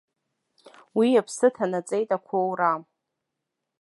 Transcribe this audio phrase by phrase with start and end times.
[0.97, 2.71] Уи аԥсы ҭанаҵеит ақәоура.